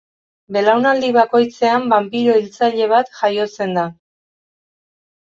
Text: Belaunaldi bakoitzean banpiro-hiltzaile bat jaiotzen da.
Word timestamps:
Belaunaldi 0.55 1.09
bakoitzean 1.17 1.83
banpiro-hiltzaile 1.91 2.87
bat 2.93 3.11
jaiotzen 3.19 3.77
da. 3.79 3.83